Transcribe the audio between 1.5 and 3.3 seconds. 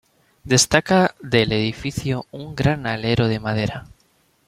edificio un gran alero